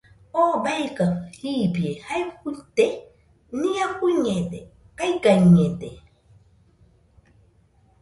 ¿Oo 0.41 0.55
beika 0.65 1.05
jibie 1.37 1.91
jae 2.05 2.23
fuite?nia 2.37 3.85
fuiñede, 3.97 4.59
kaigañede. 4.97 5.91